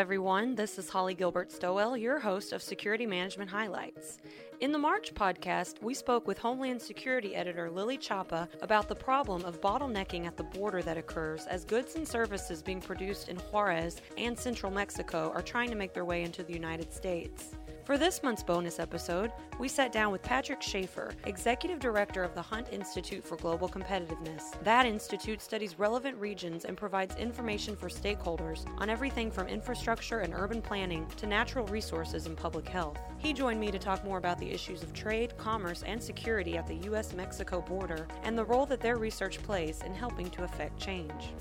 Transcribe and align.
everyone. 0.00 0.54
This 0.54 0.78
is 0.78 0.88
Holly 0.88 1.12
Gilbert 1.12 1.52
Stowell, 1.52 1.94
your 1.94 2.18
host 2.18 2.54
of 2.54 2.62
Security 2.62 3.04
Management 3.04 3.50
Highlights. 3.50 4.16
In 4.60 4.72
the 4.72 4.78
March 4.78 5.12
podcast, 5.14 5.82
we 5.82 5.92
spoke 5.92 6.26
with 6.26 6.38
Homeland 6.38 6.80
Security 6.80 7.36
editor 7.36 7.70
Lily 7.70 7.98
Chapa 7.98 8.48
about 8.62 8.88
the 8.88 8.94
problem 8.94 9.44
of 9.44 9.60
bottlenecking 9.60 10.26
at 10.26 10.38
the 10.38 10.42
border 10.42 10.80
that 10.80 10.96
occurs 10.96 11.44
as 11.48 11.66
goods 11.66 11.96
and 11.96 12.08
services 12.08 12.62
being 12.62 12.80
produced 12.80 13.28
in 13.28 13.36
Juarez 13.36 14.00
and 14.16 14.38
central 14.38 14.72
Mexico 14.72 15.32
are 15.34 15.42
trying 15.42 15.68
to 15.68 15.76
make 15.76 15.92
their 15.92 16.06
way 16.06 16.22
into 16.22 16.42
the 16.42 16.54
United 16.54 16.94
States. 16.94 17.54
For 17.84 17.96
this 17.96 18.22
month's 18.22 18.42
bonus 18.42 18.78
episode, 18.78 19.32
we 19.58 19.66
sat 19.66 19.90
down 19.90 20.12
with 20.12 20.22
Patrick 20.22 20.60
Schaefer, 20.62 21.12
Executive 21.24 21.80
Director 21.80 22.22
of 22.22 22.34
the 22.34 22.42
Hunt 22.42 22.68
Institute 22.70 23.24
for 23.24 23.36
Global 23.36 23.68
Competitiveness. 23.68 24.62
That 24.62 24.86
institute 24.86 25.40
studies 25.40 25.78
relevant 25.78 26.16
regions 26.18 26.66
and 26.66 26.76
provides 26.76 27.16
information 27.16 27.74
for 27.74 27.88
stakeholders 27.88 28.66
on 28.78 28.90
everything 28.90 29.30
from 29.30 29.48
infrastructure 29.48 30.20
and 30.20 30.34
urban 30.34 30.60
planning 30.60 31.06
to 31.16 31.26
natural 31.26 31.66
resources 31.66 32.26
and 32.26 32.36
public 32.36 32.68
health. 32.68 32.98
He 33.18 33.32
joined 33.32 33.58
me 33.58 33.70
to 33.70 33.78
talk 33.78 34.04
more 34.04 34.18
about 34.18 34.38
the 34.38 34.50
issues 34.50 34.82
of 34.82 34.92
trade, 34.92 35.36
commerce, 35.38 35.82
and 35.82 36.02
security 36.02 36.56
at 36.58 36.66
the 36.66 36.76
U.S. 36.86 37.14
Mexico 37.14 37.60
border 37.62 38.06
and 38.22 38.36
the 38.36 38.44
role 38.44 38.66
that 38.66 38.80
their 38.80 38.98
research 38.98 39.42
plays 39.42 39.82
in 39.82 39.94
helping 39.94 40.30
to 40.30 40.44
affect 40.44 40.78
change. 40.78 41.32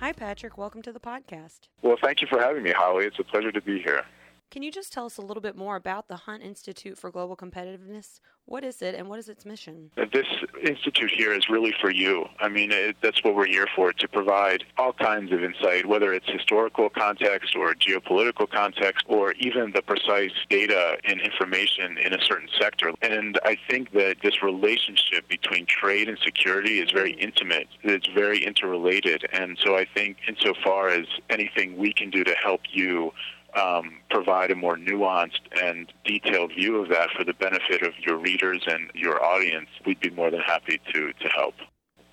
Hi, 0.00 0.12
Patrick. 0.12 0.56
Welcome 0.56 0.80
to 0.82 0.92
the 0.92 0.98
podcast. 0.98 1.68
Well, 1.82 1.98
thank 2.02 2.22
you 2.22 2.26
for 2.26 2.40
having 2.40 2.62
me, 2.62 2.72
Holly. 2.74 3.04
It's 3.04 3.18
a 3.18 3.22
pleasure 3.22 3.52
to 3.52 3.60
be 3.60 3.82
here. 3.82 4.02
Can 4.50 4.64
you 4.64 4.72
just 4.72 4.92
tell 4.92 5.06
us 5.06 5.16
a 5.16 5.22
little 5.22 5.40
bit 5.40 5.54
more 5.54 5.76
about 5.76 6.08
the 6.08 6.16
Hunt 6.16 6.42
Institute 6.42 6.98
for 6.98 7.08
Global 7.12 7.36
Competitiveness? 7.36 8.18
What 8.46 8.64
is 8.64 8.82
it 8.82 8.96
and 8.96 9.08
what 9.08 9.20
is 9.20 9.28
its 9.28 9.44
mission? 9.44 9.92
Uh, 9.96 10.06
this 10.12 10.26
institute 10.66 11.12
here 11.16 11.32
is 11.32 11.48
really 11.48 11.72
for 11.80 11.92
you. 11.92 12.24
I 12.40 12.48
mean, 12.48 12.72
it, 12.72 12.96
that's 13.00 13.22
what 13.22 13.36
we're 13.36 13.46
here 13.46 13.68
for 13.76 13.92
to 13.92 14.08
provide 14.08 14.64
all 14.76 14.92
kinds 14.92 15.30
of 15.30 15.44
insight, 15.44 15.86
whether 15.86 16.12
it's 16.12 16.28
historical 16.28 16.90
context 16.90 17.54
or 17.54 17.74
geopolitical 17.74 18.50
context 18.50 19.06
or 19.08 19.34
even 19.34 19.70
the 19.72 19.82
precise 19.82 20.32
data 20.48 20.96
and 21.04 21.20
information 21.20 21.96
in 21.98 22.12
a 22.12 22.24
certain 22.24 22.48
sector. 22.60 22.90
And 23.02 23.38
I 23.44 23.56
think 23.68 23.92
that 23.92 24.16
this 24.20 24.42
relationship 24.42 25.28
between 25.28 25.64
trade 25.66 26.08
and 26.08 26.18
security 26.24 26.80
is 26.80 26.90
very 26.90 27.12
intimate, 27.12 27.68
it's 27.84 28.08
very 28.08 28.44
interrelated. 28.44 29.28
And 29.32 29.56
so 29.64 29.76
I 29.76 29.86
think, 29.94 30.16
insofar 30.26 30.88
as 30.88 31.06
anything 31.28 31.76
we 31.76 31.92
can 31.92 32.10
do 32.10 32.24
to 32.24 32.34
help 32.42 32.62
you 32.72 33.12
um, 33.54 33.96
provide 34.10 34.50
a 34.50 34.54
more 34.54 34.76
nuanced 34.76 35.40
and 35.62 35.92
detailed 36.04 36.52
view 36.54 36.76
of 36.76 36.88
that 36.88 37.10
for 37.16 37.24
the 37.24 37.34
benefit 37.34 37.82
of 37.82 37.92
your 37.98 38.16
readers 38.16 38.62
and 38.66 38.90
your 38.94 39.22
audience, 39.22 39.68
we'd 39.86 40.00
be 40.00 40.10
more 40.10 40.30
than 40.30 40.40
happy 40.40 40.80
to, 40.92 41.12
to 41.12 41.28
help. 41.28 41.54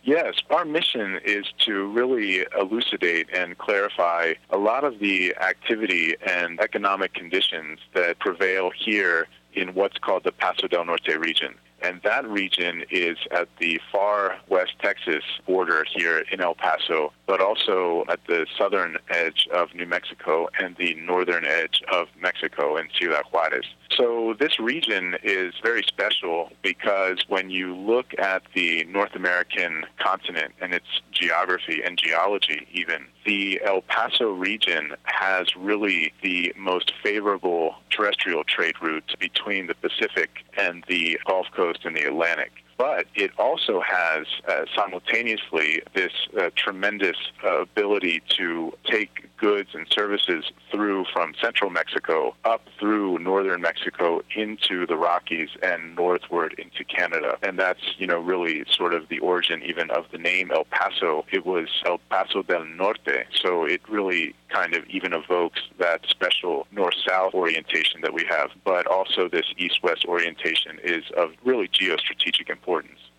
Yes, 0.04 0.36
our 0.50 0.64
mission 0.64 1.20
is 1.26 1.46
to 1.66 1.86
really 1.88 2.46
elucidate 2.58 3.28
and 3.34 3.58
clarify 3.58 4.36
a 4.52 4.58
lot 4.58 4.86
of 4.86 5.00
the 5.00 5.36
activity 5.36 6.16
and 6.26 6.62
economic 6.62 7.14
conditions 7.14 7.80
that 7.94 8.18
prevail 8.20 8.72
here 8.74 9.28
in 9.54 9.74
what's 9.74 9.98
called 9.98 10.24
the 10.24 10.32
Paso 10.32 10.68
del 10.68 10.86
Norte 10.86 11.20
region. 11.20 11.56
And 11.82 12.02
that 12.04 12.28
region 12.28 12.84
is 12.90 13.18
at 13.32 13.50
the 13.60 13.80
far 13.92 14.38
west 14.50 14.74
Texas 14.82 15.24
border 15.46 15.86
here 15.96 16.24
in 16.32 16.42
El 16.42 16.56
Paso, 16.56 17.14
but 17.28 17.40
also 17.40 18.04
at 18.10 18.20
the 18.28 18.48
southern 18.58 18.98
edge 19.10 19.48
of 19.54 19.74
New 19.76 19.86
Mexico 19.86 20.50
and 20.60 20.76
the 20.78 20.96
northern 20.96 21.46
edge 21.46 21.84
of 21.92 22.08
Mexico 22.20 22.78
in 22.78 22.88
Ciudad 22.98 23.24
Juarez. 23.32 23.66
So 23.96 24.36
this 24.40 24.60
region 24.60 25.16
is 25.24 25.54
very 25.64 25.84
special 25.84 26.52
because 26.62 27.24
when 27.28 27.50
you 27.50 27.76
look 27.76 28.14
at 28.18 28.44
the 28.54 28.84
North 28.86 29.16
American 29.16 29.86
continent 30.00 30.54
and 30.62 30.74
its 30.74 30.88
geography 31.12 31.82
and 31.84 31.98
geology 31.98 32.68
even, 32.72 33.06
the 33.28 33.62
El 33.64 33.82
Paso 33.82 34.32
region 34.32 34.94
has 35.04 35.54
really 35.58 36.14
the 36.24 36.54
most 36.58 36.94
favorable 37.04 37.76
terrestrial 37.90 38.46
trade 38.46 38.76
routes 38.82 39.14
between 39.20 39.68
the 39.68 39.76
Pacific 39.76 40.46
and 40.58 40.84
the 40.88 41.20
Gulf 41.28 41.48
Coast 41.54 41.82
and 41.84 41.96
the 41.96 42.08
Atlantic 42.08 42.64
but 42.78 43.06
it 43.16 43.32
also 43.40 43.82
has 43.82 44.26
uh, 44.48 44.66
simultaneously 44.76 45.82
this 45.94 46.12
uh, 46.40 46.50
tremendous 46.56 47.18
uh, 47.44 47.62
ability 47.62 48.22
to 48.38 48.72
take 48.86 49.28
goods 49.38 49.70
and 49.74 49.88
services 49.90 50.52
through 50.72 51.06
from 51.14 51.34
central 51.40 51.70
Mexico 51.70 52.36
up 52.44 52.62
through 52.80 53.20
northern 53.20 53.62
Mexico 53.62 54.22
into 54.36 54.86
the 54.86 54.96
Rockies 54.98 55.50
and 55.62 55.96
northward 55.96 56.56
into 56.58 56.84
Canada. 56.84 57.38
And 57.44 57.58
that's, 57.58 57.82
you 57.98 58.08
know, 58.08 58.20
really 58.20 58.64
sort 58.70 58.94
of 58.94 59.08
the 59.10 59.20
origin 59.20 59.62
even 59.64 59.90
of 59.92 60.06
the 60.12 60.18
name 60.18 60.52
El 60.52 60.66
Paso. 60.66 61.26
It 61.32 61.46
was 61.46 61.68
El 61.86 62.00
Paso 62.10 62.42
del 62.44 62.66
Norte. 62.66 63.26
So 63.34 63.66
it 63.66 63.82
really 63.88 64.36
kind 64.50 64.74
of 64.74 64.86
even 64.86 65.14
evokes 65.14 65.62
that 65.78 66.02
special 66.08 66.68
north-south 66.72 67.34
orientation 67.34 68.02
that 68.02 68.14
we 68.14 68.26
have, 68.30 68.50
but 68.64 68.88
also 68.88 69.28
this 69.28 69.46
east-west 69.58 70.06
orientation 70.06 70.80
is 70.84 71.04
of 71.16 71.32
really 71.44 71.68
geostrategic 71.68 72.50
importance. 72.50 72.67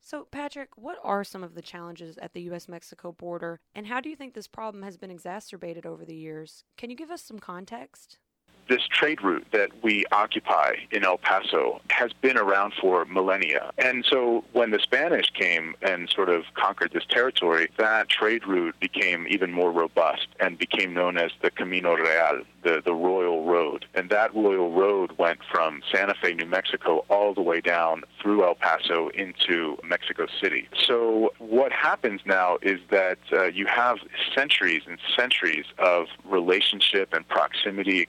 So, 0.00 0.26
Patrick, 0.30 0.70
what 0.76 0.98
are 1.02 1.24
some 1.24 1.42
of 1.42 1.54
the 1.54 1.62
challenges 1.62 2.18
at 2.18 2.32
the 2.32 2.42
U.S. 2.42 2.68
Mexico 2.68 3.12
border, 3.12 3.60
and 3.74 3.86
how 3.86 4.00
do 4.00 4.08
you 4.08 4.16
think 4.16 4.34
this 4.34 4.46
problem 4.46 4.82
has 4.82 4.96
been 4.96 5.10
exacerbated 5.10 5.86
over 5.86 6.04
the 6.04 6.14
years? 6.14 6.64
Can 6.76 6.90
you 6.90 6.96
give 6.96 7.10
us 7.10 7.22
some 7.22 7.38
context? 7.38 8.18
This 8.68 8.86
trade 8.88 9.22
route 9.22 9.46
that 9.52 9.70
we 9.82 10.04
occupy 10.12 10.74
in 10.90 11.04
El 11.04 11.18
Paso 11.18 11.80
has 11.90 12.12
been 12.12 12.36
around 12.36 12.74
for 12.80 13.04
millennia. 13.06 13.70
And 13.78 14.04
so 14.08 14.44
when 14.52 14.70
the 14.70 14.78
Spanish 14.78 15.30
came 15.30 15.74
and 15.82 16.08
sort 16.08 16.28
of 16.28 16.44
conquered 16.54 16.92
this 16.92 17.04
territory, 17.08 17.68
that 17.78 18.08
trade 18.08 18.46
route 18.46 18.78
became 18.80 19.26
even 19.28 19.52
more 19.52 19.72
robust 19.72 20.28
and 20.40 20.58
became 20.58 20.94
known 20.94 21.16
as 21.16 21.32
the 21.42 21.50
Camino 21.50 21.94
Real, 21.94 22.42
the, 22.62 22.82
the 22.84 22.94
Royal 22.94 23.44
Road. 23.44 23.86
And 23.94 24.10
that 24.10 24.34
Royal 24.34 24.70
Road 24.72 25.12
went 25.18 25.40
from 25.50 25.82
Santa 25.92 26.14
Fe, 26.14 26.34
New 26.34 26.46
Mexico, 26.46 27.04
all 27.08 27.34
the 27.34 27.42
way 27.42 27.60
down 27.60 28.02
through 28.20 28.44
El 28.44 28.54
Paso 28.54 29.08
into 29.08 29.78
Mexico 29.82 30.26
City. 30.40 30.68
So 30.86 31.32
what 31.38 31.72
happens 31.72 32.20
now 32.24 32.58
is 32.62 32.80
that 32.90 33.18
uh, 33.32 33.44
you 33.44 33.66
have 33.66 33.98
centuries 34.34 34.82
and 34.86 34.98
centuries 35.16 35.66
of 35.78 36.06
relationship 36.24 37.12
and 37.12 37.26
proximity, 37.28 38.06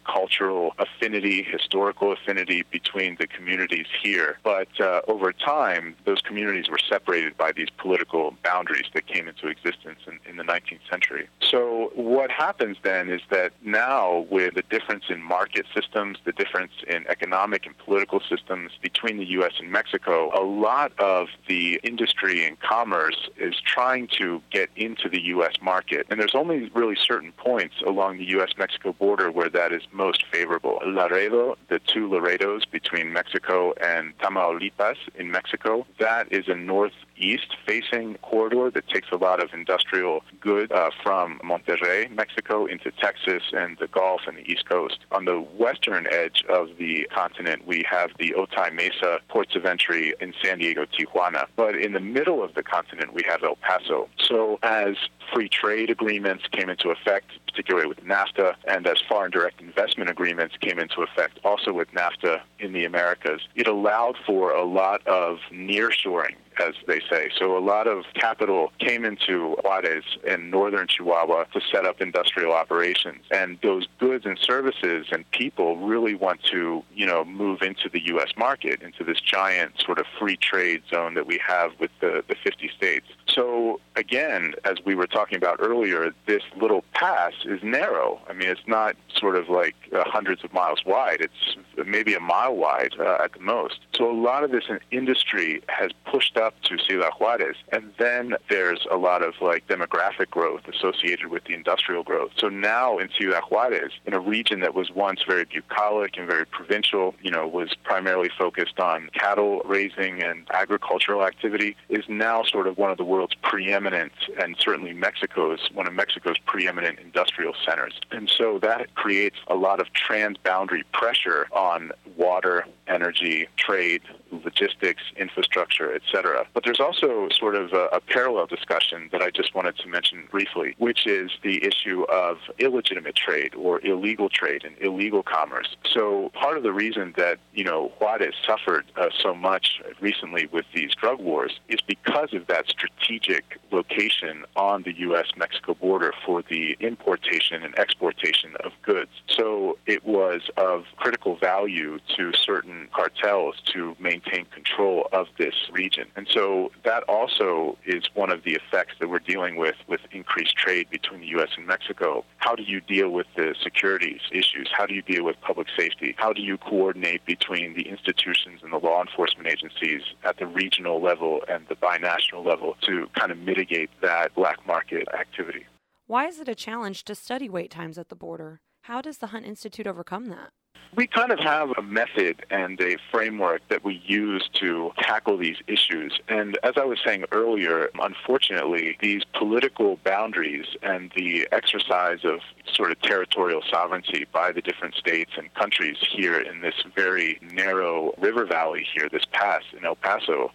cultural 0.50 0.74
affinity, 0.80 1.44
historical 1.44 2.12
affinity 2.12 2.64
between 2.72 3.16
the 3.20 3.28
communities 3.28 3.86
here. 4.02 4.38
But 4.44 4.68
uh, 4.80 5.02
over 5.08 5.32
time, 5.32 5.96
those 6.06 6.22
communities 6.22 6.70
were 6.70 6.80
separated 6.80 7.38
by 7.38 7.52
these 7.52 7.70
political 7.78 8.36
boundaries 8.44 8.86
that 8.94 9.08
came 9.08 9.28
into 9.28 9.48
existence 9.48 10.00
in, 10.08 10.20
in 10.28 10.38
the 10.38 10.44
19th 10.44 10.80
century. 10.90 11.28
So 11.42 11.92
what 11.96 12.32
happens 12.32 12.78
then 12.84 13.10
is 13.10 13.22
that 13.30 13.52
now, 13.64 14.26
with 14.30 14.56
the 14.56 14.64
difference 14.64 15.06
in 15.10 15.22
market 15.22 15.66
systems, 15.76 16.18
the 16.26 16.32
difference 16.32 16.72
in 16.88 17.06
economic 17.08 17.66
and 17.66 17.78
political 17.78 18.20
systems 18.20 18.72
between 18.82 19.18
the 19.18 19.26
U.S. 19.40 19.54
and 19.60 19.72
Mexico, 19.72 20.32
a 20.34 20.44
lot 20.44 20.92
of 21.00 21.28
the 21.48 21.80
industry 21.84 22.46
and 22.46 22.60
commerce 22.60 23.30
is 23.38 23.56
trying 23.66 24.08
to 24.20 24.42
get 24.52 24.70
into 24.76 25.10
the 25.10 25.22
U.S. 25.36 25.54
market. 25.62 26.08
And 26.10 26.20
there's 26.20 26.36
only 26.36 26.70
really 26.74 26.98
certain 27.02 27.32
points 27.34 27.76
along 27.86 28.18
the 28.18 28.28
U.S. 28.30 28.52
Mexico 28.58 28.94
border 28.94 29.32
where 29.32 29.50
that 29.50 29.72
is 29.72 29.84
most 29.92 30.26
favorable. 30.26 30.39
Laredo, 30.86 31.58
the 31.68 31.80
two 31.80 32.10
Laredos 32.10 32.66
between 32.66 33.12
Mexico 33.14 33.74
and 33.82 34.18
Tamaulipas 34.20 34.98
in 35.16 35.32
Mexico, 35.32 35.86
that 36.00 36.32
is 36.32 36.48
a 36.48 36.56
north 36.56 36.94
east 37.20 37.56
facing 37.66 38.16
corridor 38.22 38.72
that 38.72 38.88
takes 38.88 39.10
a 39.12 39.18
lot 39.18 39.44
of 39.44 39.54
industrial 39.54 40.24
goods 40.40 40.72
uh, 40.72 40.90
from 41.04 41.40
Monterrey, 41.44 42.10
Mexico, 42.12 42.66
into 42.66 42.92
Texas 42.92 43.44
and 43.54 43.78
the 43.78 43.88
Gulf 43.88 44.22
and 44.28 44.38
the 44.38 44.52
East 44.52 44.68
Coast. 44.68 45.00
On 45.12 45.26
the 45.26 45.40
western 45.40 46.08
edge 46.12 46.44
of 46.50 46.70
the 46.78 47.08
continent, 47.14 47.66
we 47.68 47.84
have 47.90 48.12
the 48.18 48.34
Otay 48.38 48.74
Mesa 48.74 49.20
ports 49.28 49.56
of 49.56 49.66
entry 49.66 50.14
in 50.20 50.34
San 50.44 50.60
Diego, 50.60 50.86
Tijuana. 50.86 51.46
But 51.56 51.76
in 51.76 51.94
the 51.94 52.00
middle 52.00 52.44
of 52.44 52.54
the 52.56 52.64
continent, 52.64 53.14
we 53.14 53.24
have 53.28 53.44
El 53.44 53.58
Paso. 53.58 54.10
So 54.18 54.60
as 54.64 54.96
free 55.34 55.50
trade 55.50 55.90
agreements 55.90 56.46
came 56.52 56.70
into 56.70 56.90
effect, 56.90 57.32
particularly 57.48 57.88
with 57.88 58.04
NAFTA, 58.04 58.56
and 58.68 58.88
as 58.88 59.00
foreign 59.08 59.32
direct 59.32 59.62
investment 59.62 60.10
agreements 60.10 60.56
came 60.60 60.80
into 60.80 61.02
effect 61.02 61.40
also 61.44 61.74
with 61.74 61.92
NAFTA 61.92 62.42
in 62.60 62.74
the 62.74 62.86
Americas, 62.86 63.42
it 63.56 63.68
allowed 63.68 64.16
for 64.26 64.52
a 64.52 64.64
lot 64.64 65.06
of 65.08 65.40
nearshoring 65.52 66.36
as 66.60 66.74
they 66.88 67.02
say. 67.10 67.30
So 67.38 67.58
a 67.58 67.60
lot 67.60 67.88
of 67.88 68.06
capital 68.14 68.72
came 68.80 69.06
into 69.06 69.56
Juarez 69.64 70.04
in 70.26 70.50
northern 70.50 70.88
Chihuahua 70.88 71.46
to 71.46 71.62
set 71.72 71.86
up 71.86 72.02
industrial 72.02 72.52
operations. 72.52 73.24
And 73.32 73.58
those 73.62 73.88
goods 74.00 74.26
and 74.26 74.38
services 74.38 75.08
and 75.12 75.30
people 75.32 75.78
really 75.78 76.16
want 76.16 76.44
to, 76.44 76.84
you 76.94 77.06
know, 77.06 77.24
move 77.26 77.62
into 77.62 77.90
the 77.90 78.06
U.S. 78.08 78.30
market, 78.38 78.82
into 78.82 79.04
this 79.04 79.20
giant 79.20 79.74
sort 79.80 80.00
of 80.00 80.06
free 80.20 80.38
trade 80.38 80.82
zone 80.90 81.14
that 81.16 81.28
we 81.28 81.40
have 81.46 81.72
with 81.80 81.92
the, 82.02 82.24
the 82.28 82.36
50 82.44 82.70
states. 82.76 83.08
So 83.40 83.80
again, 83.96 84.54
as 84.66 84.80
we 84.84 84.96
were 84.96 85.08
talking 85.08 85.38
about 85.38 85.62
earlier, 85.62 86.14
this 86.26 86.44
little 86.60 86.84
pass 86.94 87.32
is 87.46 87.64
narrow. 87.64 88.20
I 88.28 88.34
mean, 88.34 88.50
it's 88.50 88.68
not 88.68 88.98
sort 89.16 89.38
of 89.38 89.48
like 89.48 89.76
uh, 89.96 90.04
hundreds 90.06 90.44
of 90.44 90.52
miles 90.52 90.84
wide. 90.86 91.22
It's 91.22 91.56
maybe 91.88 92.14
a 92.16 92.20
mile 92.20 92.58
wide 92.58 92.96
uh, 93.00 93.24
at 93.24 93.32
the 93.32 93.40
most. 93.40 93.80
So 93.96 94.12
a 94.12 94.12
lot 94.12 94.44
of 94.44 94.52
this 94.52 94.66
industry 94.92 95.62
has 95.70 95.92
pushed 96.06 96.36
up 96.36 96.54
to 96.64 96.78
Ciudad 96.78 97.14
Juarez, 97.18 97.56
and 97.72 97.94
then 97.98 98.36
there's 98.50 98.86
a 98.92 98.98
lot 98.98 99.24
of 99.24 99.36
like 99.40 99.66
demographic 99.68 100.30
growth 100.30 100.68
associated 100.68 101.28
with 101.28 101.46
the 101.46 101.54
industrial 101.54 102.04
growth. 102.04 102.32
So 102.36 102.50
now 102.50 102.98
in 102.98 103.08
Ciudad 103.18 103.44
Juarez, 103.50 103.92
in 104.06 104.14
a 104.14 104.20
region 104.20 104.60
that 104.60 104.76
was 104.76 104.92
once 104.92 105.24
very 105.26 105.46
bucolic 105.46 106.18
and 106.18 106.28
very 106.28 106.46
provincial, 106.46 107.16
you 107.22 107.32
know, 107.32 107.48
was 107.48 107.74
primarily 107.86 108.30
focused 108.38 108.82
on 108.82 109.10
cattle 109.14 109.62
raising 109.64 110.22
and 110.22 110.46
agricultural 110.52 111.26
activity, 111.26 111.78
is 111.88 112.04
now 112.10 112.44
sort 112.44 112.68
of 112.68 112.78
one 112.78 112.92
of 112.92 112.98
the 112.98 113.06
world's 113.06 113.29
preeminent, 113.36 114.12
and 114.42 114.56
certainly 114.60 114.94
Mexico's, 114.94 115.70
one 115.74 115.88
of 115.88 115.94
Mexico's 115.94 116.38
preeminent 116.46 117.00
industrial 117.00 117.54
centers. 117.66 118.00
And 118.12 118.30
so 118.30 118.60
that 118.60 118.94
creates 118.96 119.38
a 119.48 119.56
lot 119.56 119.80
of 119.80 119.88
transboundary 119.94 120.84
pressure 120.92 121.48
on 121.52 121.92
water, 122.16 122.66
energy, 122.88 123.48
trade, 123.58 124.02
logistics, 124.32 125.04
infrastructure, 125.18 125.94
etc. 125.94 126.46
But 126.54 126.64
there's 126.64 126.80
also 126.80 127.30
sort 127.30 127.56
of 127.56 127.74
a, 127.74 127.88
a, 127.94 128.00
parallel 128.00 128.48
discussion 128.48 129.10
that 129.12 129.22
I 129.22 129.30
just 129.30 129.54
wanted 129.54 129.78
to 129.78 129.88
mention 129.88 130.28
briefly, 130.32 130.76
which 130.78 131.06
is 131.06 131.32
the 131.44 131.64
issue 131.64 132.04
of 132.04 132.38
illegitimate 132.58 133.16
trade 133.16 133.54
or 133.56 133.86
illegal 133.86 134.30
trade 134.30 134.64
and 134.64 134.76
illegal 134.80 135.24
commerce. 135.24 135.76
So 135.92 136.32
part 136.34 136.58
of 136.58 136.64
the 136.64 136.74
reason 136.74 137.14
that 137.18 137.40
you 137.54 137.64
know 137.64 137.92
Juarez 138.00 138.34
suffered 138.46 138.86
uh, 138.96 139.10
so 139.22 139.34
much 139.34 139.82
recently 140.00 140.48
with 140.48 140.66
these 140.74 140.94
drug 140.96 141.20
wars 141.20 141.60
is 141.68 141.82
because 141.82 142.34
of 142.34 142.48
that 142.48 142.68
strategic 142.68 143.60
location 143.72 144.46
on 144.56 144.84
the 144.84 144.98
U.S.-Mexico 145.00 145.80
border 145.80 146.14
for 146.26 146.44
the 146.50 146.76
importation 146.80 147.64
and 147.64 147.78
exportation 147.78 148.56
of 148.64 148.72
goods. 148.82 149.12
So 149.28 149.78
it 149.86 150.06
was 150.06 150.42
of 150.58 150.86
critical 150.98 151.36
value 151.38 152.00
to 152.18 152.32
certain 152.34 152.88
cartels 152.94 153.56
to 153.74 153.96
maintain 154.00 154.19
control 154.22 155.08
of 155.12 155.28
this 155.38 155.56
region. 155.72 156.08
And 156.16 156.28
so 156.32 156.72
that 156.84 157.04
also 157.04 157.78
is 157.86 158.04
one 158.14 158.32
of 158.32 158.44
the 158.44 158.54
effects 158.54 158.96
that 159.00 159.10
we're 159.10 159.20
dealing 159.20 159.56
with 159.56 159.76
with 159.88 160.02
increased 160.12 160.56
trade 160.56 160.90
between 160.90 161.22
the 161.22 161.28
U.S. 161.28 161.50
and 161.58 161.66
Mexico. 161.68 162.26
How 162.38 162.56
do 162.56 162.64
you 162.64 162.82
deal 162.82 163.10
with 163.10 163.28
the 163.36 163.56
securities 163.62 164.22
issues? 164.32 164.70
How 164.72 164.86
do 164.86 164.94
you 164.94 165.02
deal 165.02 165.24
with 165.24 165.40
public 165.42 165.68
safety? 165.78 166.16
How 166.18 166.34
do 166.34 166.42
you 166.42 166.58
coordinate 166.58 167.26
between 167.26 167.74
the 167.76 167.88
institutions 167.90 168.62
and 168.64 168.74
the 168.74 168.78
law 168.78 169.02
enforcement 169.02 169.48
agencies 169.48 170.02
at 170.24 170.38
the 170.38 170.48
regional 170.48 171.02
level 171.02 171.42
and 171.48 171.68
the 171.68 171.76
binational 171.76 172.46
level 172.46 172.76
to 172.82 173.08
kind 173.18 173.32
of 173.32 173.38
mitigate 173.38 173.90
that 174.02 174.34
black 174.36 174.66
market 174.66 175.08
activity? 175.18 175.66
Why 176.08 176.28
is 176.28 176.40
it 176.40 176.48
a 176.48 176.56
challenge 176.56 177.04
to 177.06 177.16
study 177.16 177.50
wait 177.50 177.70
times 177.70 177.98
at 177.98 178.10
the 178.10 178.16
border? 178.16 178.62
How 178.84 179.02
does 179.02 179.20
the 179.20 179.28
Hunt 179.28 179.46
Institute 179.46 179.86
overcome 179.86 180.30
that? 180.30 180.50
We 180.96 181.06
kind 181.06 181.32
of 181.32 181.40
have 181.40 181.72
a 181.78 181.82
method 181.84 182.46
and 182.50 182.80
a 182.82 182.98
framework 183.12 183.62
that 183.70 183.84
we 183.84 184.02
use 184.06 184.50
to 184.54 184.92
tackle 184.98 185.38
these 185.38 185.58
issues. 185.68 186.20
And 186.28 186.58
as 186.64 186.74
I 186.78 186.84
was 186.84 187.00
saying 187.06 187.26
earlier, 187.32 187.90
unfortunately, 188.02 188.98
these 189.00 189.24
political 189.34 189.98
boundaries 190.04 190.66
and 190.82 191.12
the 191.16 191.48
exercise 191.52 192.26
of 192.26 192.40
sort 192.74 192.92
of 192.92 193.00
territorial 193.02 193.62
sovereignty 193.70 194.26
by 194.32 194.52
the 194.52 194.62
different 194.62 194.96
states 194.96 195.32
and 195.38 195.54
countries 195.54 195.98
here 196.12 196.40
in 196.40 196.62
this 196.62 196.76
very 196.96 197.40
narrow 197.42 198.14
river 198.18 198.46
valley 198.46 198.86
here, 198.94 199.08
this 199.10 199.26
pass 199.32 199.62
in 199.78 199.86
El 199.86 199.96
Paso, 199.96 200.52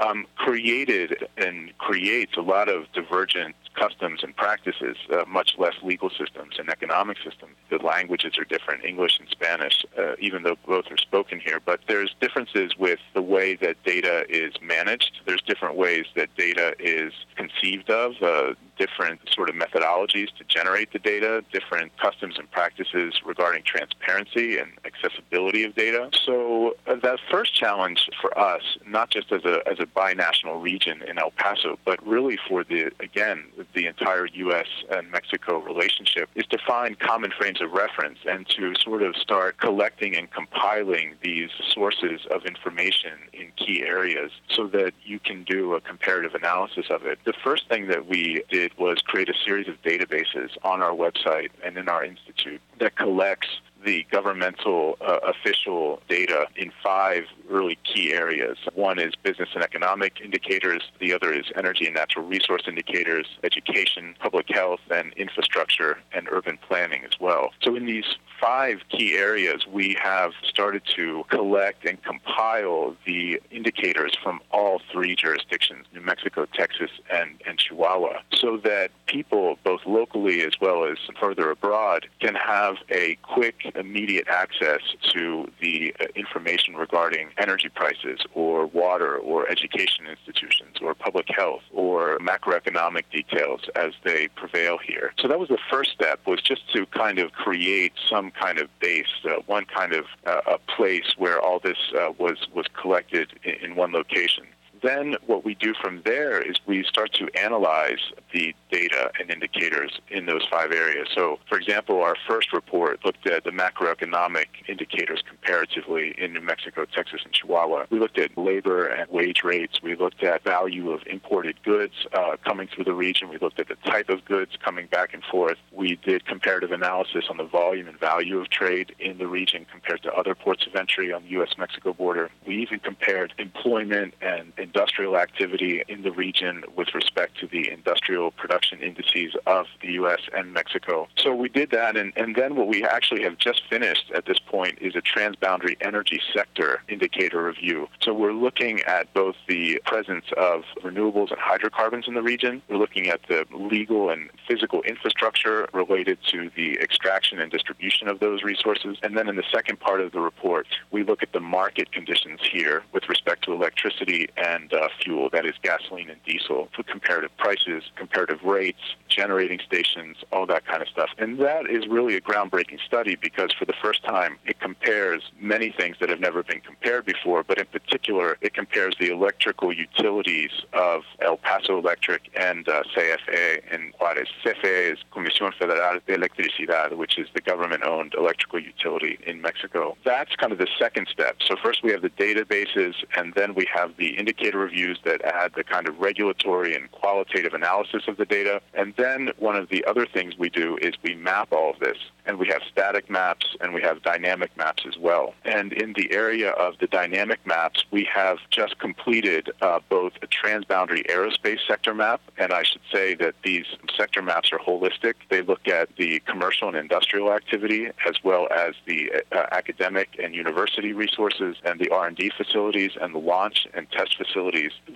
um, 0.00 0.26
created 0.36 1.26
and 1.36 1.76
creates 1.78 2.36
a 2.36 2.42
lot 2.42 2.68
of 2.68 2.90
divergent 2.92 3.56
customs 3.74 4.22
and 4.22 4.36
practices, 4.36 4.96
uh, 5.12 5.24
much 5.26 5.54
less 5.58 5.74
legal 5.82 6.10
systems 6.10 6.56
and 6.58 6.68
economic 6.68 7.16
systems. 7.24 7.56
The 7.70 7.78
languages 7.78 8.38
are 8.38 8.44
different, 8.44 8.84
English 8.84 9.18
and 9.18 9.28
Spanish, 9.28 9.84
uh, 9.98 10.14
even 10.18 10.42
though 10.42 10.56
both 10.66 10.90
are 10.90 10.96
spoken 10.96 11.40
here. 11.40 11.60
But 11.64 11.80
there's 11.88 12.14
differences 12.20 12.76
with 12.76 13.00
the 13.14 13.22
way 13.22 13.56
that 13.56 13.82
data 13.84 14.24
is 14.28 14.52
managed. 14.60 15.20
There's 15.26 15.42
different 15.42 15.76
ways 15.76 16.06
that 16.16 16.34
data 16.36 16.74
is 16.78 17.12
conceived 17.36 17.90
of. 17.90 18.14
Uh, 18.20 18.54
different 18.80 19.20
sort 19.30 19.50
of 19.50 19.54
methodologies 19.54 20.28
to 20.38 20.44
generate 20.48 20.90
the 20.90 20.98
data, 20.98 21.44
different 21.52 21.94
customs 21.98 22.38
and 22.38 22.50
practices 22.50 23.20
regarding 23.26 23.62
transparency 23.62 24.56
and 24.56 24.70
accessibility 24.86 25.64
of 25.64 25.74
data. 25.74 26.08
So 26.24 26.76
uh, 26.86 26.94
that 27.02 27.18
first 27.30 27.54
challenge 27.54 28.08
for 28.22 28.36
us, 28.38 28.62
not 28.86 29.10
just 29.10 29.32
as 29.32 29.44
a 29.44 29.60
as 29.68 29.78
a 29.80 29.86
binational 29.86 30.62
region 30.62 31.02
in 31.02 31.18
El 31.18 31.30
Paso, 31.32 31.78
but 31.84 32.04
really 32.06 32.38
for 32.48 32.64
the 32.64 32.90
again 33.00 33.44
the 33.74 33.84
entire 33.84 34.26
U.S. 34.26 34.68
and 34.90 35.10
Mexico 35.10 35.58
relationship, 35.58 36.30
is 36.34 36.46
to 36.46 36.58
find 36.66 36.98
common 36.98 37.32
frames 37.38 37.60
of 37.60 37.72
reference 37.72 38.18
and 38.26 38.48
to 38.56 38.74
sort 38.76 39.02
of 39.02 39.14
start 39.16 39.58
collecting 39.58 40.16
and 40.16 40.30
compiling 40.30 41.14
these 41.22 41.50
sources 41.68 42.20
of 42.30 42.46
information 42.46 43.18
in 43.34 43.52
key 43.56 43.82
areas 43.82 44.30
so 44.48 44.66
that 44.68 44.94
you 45.04 45.18
can 45.18 45.44
do 45.44 45.74
a 45.74 45.80
comparative 45.82 46.34
analysis 46.34 46.86
of 46.88 47.04
it. 47.04 47.18
The 47.24 47.34
first 47.44 47.68
thing 47.68 47.88
that 47.88 48.06
we 48.06 48.42
did 48.48 48.69
did 48.70 48.78
was 48.78 49.02
create 49.02 49.28
a 49.28 49.34
series 49.44 49.68
of 49.68 49.80
databases 49.82 50.50
on 50.62 50.82
our 50.82 50.92
website 50.92 51.50
and 51.64 51.76
in 51.76 51.88
our 51.88 52.04
institute 52.04 52.60
that 52.78 52.96
collects 52.96 53.48
the 53.84 54.06
governmental 54.10 54.96
uh, 55.00 55.18
official 55.24 56.00
data 56.08 56.46
in 56.56 56.72
five 56.82 57.24
really 57.48 57.78
key 57.84 58.12
areas. 58.12 58.58
One 58.74 58.98
is 58.98 59.14
business 59.16 59.48
and 59.54 59.62
economic 59.62 60.20
indicators, 60.22 60.82
the 61.00 61.12
other 61.12 61.32
is 61.32 61.46
energy 61.56 61.86
and 61.86 61.94
natural 61.94 62.26
resource 62.26 62.62
indicators, 62.66 63.26
education, 63.42 64.14
public 64.18 64.46
health, 64.48 64.80
and 64.90 65.12
infrastructure 65.14 65.98
and 66.12 66.28
urban 66.30 66.58
planning 66.66 67.04
as 67.04 67.18
well. 67.20 67.50
So 67.62 67.74
in 67.74 67.86
these 67.86 68.16
five 68.40 68.80
key 68.88 69.16
areas, 69.16 69.66
we 69.66 69.96
have 70.02 70.32
started 70.42 70.82
to 70.96 71.24
collect 71.28 71.84
and 71.84 72.02
compile 72.02 72.96
the 73.06 73.40
indicators 73.50 74.16
from 74.22 74.40
all 74.50 74.80
three 74.92 75.14
jurisdictions, 75.14 75.86
New 75.92 76.00
Mexico, 76.00 76.46
Texas, 76.52 76.90
and, 77.12 77.40
and 77.46 77.58
Chihuahua, 77.58 78.20
so 78.32 78.56
that 78.58 78.90
people, 79.06 79.58
both 79.64 79.80
locally 79.86 80.42
as 80.42 80.54
well 80.60 80.84
as 80.84 80.98
further 81.20 81.50
abroad, 81.50 82.08
can 82.20 82.34
have 82.34 82.76
a 82.88 83.16
quick 83.22 83.69
immediate 83.74 84.28
access 84.28 84.80
to 85.12 85.50
the 85.60 85.94
uh, 86.00 86.06
information 86.14 86.76
regarding 86.76 87.28
energy 87.38 87.68
prices 87.68 88.20
or 88.34 88.66
water 88.66 89.16
or 89.16 89.48
education 89.48 90.06
institutions 90.06 90.76
or 90.82 90.94
public 90.94 91.26
health 91.28 91.62
or 91.72 92.18
macroeconomic 92.18 93.04
details 93.12 93.62
as 93.76 93.92
they 94.04 94.28
prevail 94.28 94.78
here. 94.78 95.12
So 95.20 95.28
that 95.28 95.38
was 95.38 95.48
the 95.48 95.58
first 95.70 95.90
step 95.92 96.20
was 96.26 96.40
just 96.42 96.70
to 96.74 96.86
kind 96.86 97.18
of 97.18 97.32
create 97.32 97.92
some 98.08 98.30
kind 98.30 98.58
of 98.58 98.68
base, 98.80 99.06
uh, 99.24 99.42
one 99.46 99.64
kind 99.64 99.92
of 99.92 100.04
uh, 100.26 100.40
a 100.46 100.58
place 100.58 101.14
where 101.16 101.40
all 101.40 101.60
this 101.60 101.78
uh, 101.98 102.12
was 102.18 102.38
was 102.54 102.66
collected 102.80 103.32
in, 103.44 103.54
in 103.70 103.76
one 103.76 103.92
location 103.92 104.46
then 104.82 105.16
what 105.26 105.44
we 105.44 105.54
do 105.54 105.74
from 105.74 106.02
there 106.04 106.40
is 106.40 106.56
we 106.66 106.84
start 106.84 107.12
to 107.14 107.28
analyze 107.38 108.12
the 108.32 108.54
data 108.70 109.10
and 109.18 109.30
indicators 109.30 110.00
in 110.08 110.26
those 110.26 110.46
five 110.50 110.72
areas. 110.72 111.08
So, 111.14 111.38
for 111.48 111.58
example, 111.58 112.02
our 112.02 112.16
first 112.28 112.52
report 112.52 113.04
looked 113.04 113.26
at 113.26 113.44
the 113.44 113.50
macroeconomic 113.50 114.46
indicators 114.68 115.22
comparatively 115.26 116.14
in 116.18 116.32
New 116.32 116.40
Mexico, 116.40 116.84
Texas, 116.84 117.20
and 117.24 117.32
Chihuahua. 117.32 117.86
We 117.90 117.98
looked 117.98 118.18
at 118.18 118.36
labor 118.36 118.86
and 118.86 119.10
wage 119.10 119.42
rates. 119.44 119.82
We 119.82 119.96
looked 119.96 120.22
at 120.22 120.44
value 120.44 120.90
of 120.90 121.02
imported 121.06 121.62
goods 121.62 121.94
uh, 122.12 122.36
coming 122.44 122.68
through 122.68 122.84
the 122.84 122.94
region. 122.94 123.28
We 123.28 123.38
looked 123.38 123.60
at 123.60 123.68
the 123.68 123.76
type 123.84 124.08
of 124.08 124.24
goods 124.24 124.52
coming 124.62 124.86
back 124.86 125.14
and 125.14 125.22
forth. 125.24 125.58
We 125.72 125.96
did 125.96 126.26
comparative 126.26 126.72
analysis 126.72 127.24
on 127.28 127.36
the 127.36 127.44
volume 127.44 127.88
and 127.88 127.98
value 127.98 128.38
of 128.38 128.50
trade 128.50 128.94
in 128.98 129.18
the 129.18 129.26
region 129.26 129.66
compared 129.70 130.02
to 130.02 130.12
other 130.12 130.34
ports 130.34 130.66
of 130.66 130.74
entry 130.74 131.12
on 131.12 131.22
the 131.24 131.30
U.S.-Mexico 131.30 131.96
border. 131.96 132.30
We 132.46 132.62
even 132.62 132.80
compared 132.80 133.34
employment 133.38 134.14
and, 134.20 134.52
and 134.56 134.69
industrial 134.72 135.16
activity 135.16 135.82
in 135.88 136.02
the 136.02 136.12
region 136.12 136.62
with 136.76 136.94
respect 136.94 137.38
to 137.40 137.46
the 137.48 137.70
industrial 137.70 138.30
production 138.30 138.80
indices 138.80 139.34
of 139.46 139.66
the 139.82 139.92
U.S. 139.92 140.20
and 140.36 140.52
Mexico. 140.52 141.08
So 141.16 141.34
we 141.34 141.48
did 141.48 141.70
that, 141.70 141.96
and, 141.96 142.12
and 142.16 142.36
then 142.36 142.54
what 142.54 142.68
we 142.68 142.84
actually 142.84 143.22
have 143.22 143.36
just 143.38 143.62
finished 143.68 144.10
at 144.14 144.26
this 144.26 144.38
point 144.38 144.78
is 144.80 144.94
a 144.94 145.02
transboundary 145.02 145.76
energy 145.80 146.20
sector 146.32 146.82
indicator 146.88 147.42
review. 147.42 147.88
So 148.00 148.14
we're 148.14 148.32
looking 148.32 148.80
at 148.82 149.12
both 149.12 149.34
the 149.48 149.80
presence 149.86 150.26
of 150.36 150.62
renewables 150.82 151.30
and 151.30 151.40
hydrocarbons 151.40 152.06
in 152.06 152.14
the 152.14 152.22
region. 152.22 152.62
We're 152.68 152.76
looking 152.76 153.08
at 153.08 153.20
the 153.28 153.46
legal 153.52 154.10
and 154.10 154.30
physical 154.46 154.82
infrastructure 154.82 155.68
related 155.72 156.18
to 156.28 156.50
the 156.54 156.78
extraction 156.80 157.40
and 157.40 157.50
distribution 157.50 158.08
of 158.08 158.20
those 158.20 158.42
resources. 158.42 158.98
And 159.02 159.16
then 159.16 159.28
in 159.28 159.36
the 159.36 159.44
second 159.52 159.80
part 159.80 160.00
of 160.00 160.12
the 160.12 160.20
report, 160.20 160.66
we 160.90 161.02
look 161.02 161.22
at 161.22 161.32
the 161.32 161.40
market 161.40 161.90
conditions 161.92 162.40
here 162.52 162.82
with 162.92 163.08
respect 163.08 163.44
to 163.44 163.52
electricity 163.52 164.28
and 164.36 164.59
and 164.60 164.72
uh, 164.72 164.88
fuel, 165.02 165.28
that 165.30 165.46
is 165.46 165.54
gasoline 165.62 166.10
and 166.10 166.22
diesel, 166.24 166.68
for 166.74 166.82
comparative 166.82 167.30
prices, 167.36 167.84
comparative 167.96 168.42
rates, 168.42 168.80
generating 169.08 169.60
stations, 169.64 170.16
all 170.32 170.46
that 170.46 170.66
kind 170.66 170.82
of 170.82 170.88
stuff. 170.88 171.10
And 171.18 171.38
that 171.40 171.68
is 171.68 171.86
really 171.86 172.16
a 172.16 172.20
groundbreaking 172.20 172.80
study 172.86 173.16
because 173.16 173.52
for 173.52 173.64
the 173.64 173.74
first 173.82 174.04
time 174.04 174.38
it 174.44 174.60
compares 174.60 175.22
many 175.40 175.70
things 175.70 175.96
that 176.00 176.08
have 176.08 176.20
never 176.20 176.42
been 176.42 176.60
compared 176.60 177.04
before, 177.04 177.42
but 177.42 177.58
in 177.58 177.66
particular 177.66 178.36
it 178.40 178.54
compares 178.54 178.94
the 179.00 179.10
electrical 179.10 179.72
utilities 179.72 180.50
of 180.72 181.02
El 181.20 181.36
Paso 181.36 181.78
Electric 181.78 182.30
and 182.34 182.68
uh, 182.68 182.82
CFE 182.94 183.72
in 183.72 183.92
Juarez. 183.98 184.28
CFE 184.44 184.92
is 184.92 184.98
Comisión 185.12 185.52
Federal 185.54 186.00
de 186.06 186.16
Electricidad, 186.16 186.96
which 186.96 187.18
is 187.18 187.28
the 187.34 187.40
government-owned 187.40 188.14
electrical 188.14 188.60
utility 188.60 189.18
in 189.26 189.40
Mexico. 189.40 189.96
That's 190.04 190.34
kind 190.36 190.52
of 190.52 190.58
the 190.58 190.68
second 190.78 191.08
step. 191.10 191.36
So 191.46 191.56
first 191.62 191.82
we 191.82 191.90
have 191.90 192.02
the 192.02 192.10
databases, 192.10 192.94
and 193.16 193.34
then 193.34 193.54
we 193.54 193.66
have 193.74 193.96
the 193.96 194.16
indicator 194.50 194.58
reviews 194.58 194.98
that 195.04 195.22
add 195.22 195.52
the 195.54 195.64
kind 195.64 195.88
of 195.88 195.98
regulatory 195.98 196.74
and 196.74 196.90
qualitative 196.90 197.54
analysis 197.54 198.02
of 198.08 198.16
the 198.16 198.24
data. 198.24 198.60
And 198.74 198.94
then 198.96 199.30
one 199.38 199.56
of 199.56 199.68
the 199.68 199.84
other 199.84 200.06
things 200.06 200.36
we 200.38 200.50
do 200.50 200.76
is 200.82 200.94
we 201.02 201.14
map 201.14 201.52
all 201.52 201.70
of 201.70 201.78
this, 201.80 201.96
and 202.26 202.38
we 202.38 202.48
have 202.48 202.62
static 202.70 203.08
maps 203.10 203.56
and 203.60 203.72
we 203.74 203.82
have 203.82 204.02
dynamic 204.02 204.56
maps 204.56 204.84
as 204.86 204.98
well. 204.98 205.34
And 205.44 205.72
in 205.72 205.94
the 205.94 206.12
area 206.12 206.50
of 206.50 206.74
the 206.78 206.86
dynamic 206.86 207.44
maps, 207.46 207.84
we 207.90 208.08
have 208.12 208.38
just 208.50 208.78
completed 208.78 209.50
uh, 209.62 209.80
both 209.88 210.12
a 210.22 210.26
transboundary 210.26 211.06
aerospace 211.10 211.60
sector 211.66 211.94
map, 211.94 212.20
and 212.38 212.52
I 212.52 212.62
should 212.62 212.82
say 212.92 213.14
that 213.16 213.34
these 213.44 213.66
sector 213.96 214.22
maps 214.22 214.52
are 214.52 214.58
holistic. 214.58 215.14
They 215.28 215.42
look 215.42 215.68
at 215.68 215.88
the 215.96 216.20
commercial 216.20 216.68
and 216.68 216.76
industrial 216.76 217.32
activity 217.32 217.88
as 218.06 218.16
well 218.22 218.48
as 218.54 218.74
the 218.86 219.12
uh, 219.32 219.46
academic 219.52 220.08
and 220.22 220.34
university 220.34 220.92
resources 220.92 221.56
and 221.64 221.80
the 221.80 221.90
R&D 221.90 222.32
facilities 222.36 222.92
and 223.00 223.14
the 223.14 223.18
launch 223.18 223.66
and 223.74 223.90
test 223.90 224.16
facilities 224.16 224.39